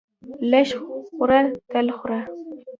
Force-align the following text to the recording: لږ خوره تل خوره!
لږ 0.51 0.69
خوره 1.09 1.39
تل 1.71 1.87
خوره! 1.97 2.19